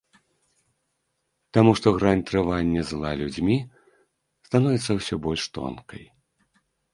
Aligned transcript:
Таму 1.57 1.71
што 1.79 1.87
грань 1.97 2.23
трывання 2.29 2.81
зла 2.93 3.11
людзьмі 3.21 3.57
становіцца 4.47 4.91
ўсё 5.01 5.15
больш 5.29 5.43
тонкай. 5.61 6.03